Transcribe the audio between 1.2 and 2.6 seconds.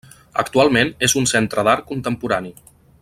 un centre d'art contemporani.